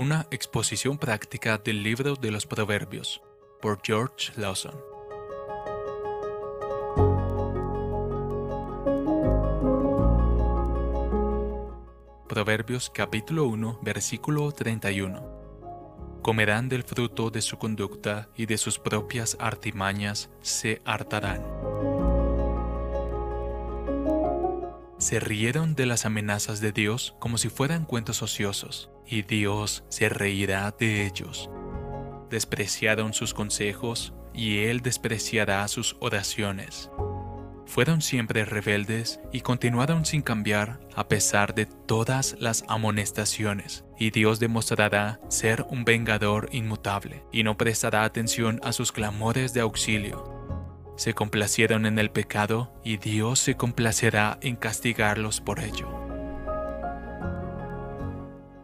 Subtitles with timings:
[0.00, 3.20] Una exposición práctica del libro de los Proverbios
[3.60, 4.76] por George Lawson.
[12.28, 16.20] Proverbios capítulo 1 versículo 31.
[16.22, 21.57] Comerán del fruto de su conducta y de sus propias artimañas se hartarán.
[24.98, 30.08] Se rieron de las amenazas de Dios como si fueran cuentos ociosos, y Dios se
[30.08, 31.48] reirá de ellos.
[32.30, 36.90] Despreciaron sus consejos, y Él despreciará sus oraciones.
[37.64, 44.40] Fueron siempre rebeldes y continuaron sin cambiar a pesar de todas las amonestaciones, y Dios
[44.40, 50.37] demostrará ser un vengador inmutable, y no prestará atención a sus clamores de auxilio
[50.98, 55.88] se complacieron en el pecado y Dios se complacerá en castigarlos por ello.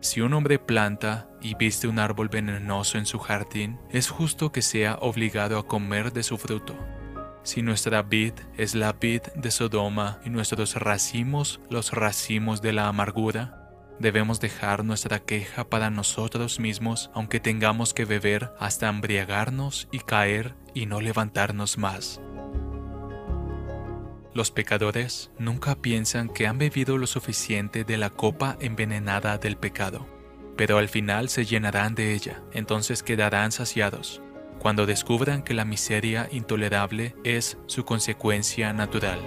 [0.00, 4.60] Si un hombre planta y viste un árbol venenoso en su jardín, es justo que
[4.60, 6.76] sea obligado a comer de su fruto.
[7.44, 12.88] Si nuestra vid es la vid de Sodoma y nuestros racimos los racimos de la
[12.88, 13.58] amargura,
[13.98, 20.54] Debemos dejar nuestra queja para nosotros mismos, aunque tengamos que beber hasta embriagarnos y caer
[20.72, 22.20] y no levantarnos más.
[24.38, 30.06] Los pecadores nunca piensan que han bebido lo suficiente de la copa envenenada del pecado,
[30.56, 34.22] pero al final se llenarán de ella, entonces quedarán saciados,
[34.60, 39.18] cuando descubran que la miseria intolerable es su consecuencia natural.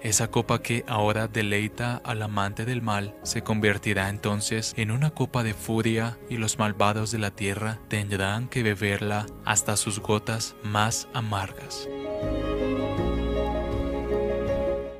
[0.00, 5.42] Esa copa que ahora deleita al amante del mal se convertirá entonces en una copa
[5.42, 11.08] de furia y los malvados de la tierra tendrán que beberla hasta sus gotas más
[11.12, 11.86] amargas.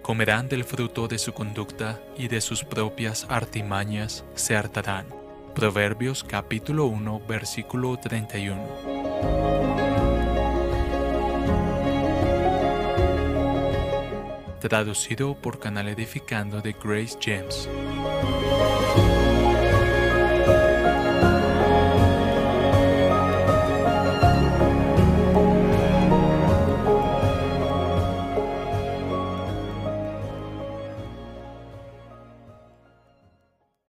[0.08, 5.04] Comerán del fruto de su conducta y de sus propias artimañas se hartarán.
[5.54, 8.56] Proverbios capítulo 1 versículo 31.
[14.60, 17.68] traducido por Canal Edificando de Grace James.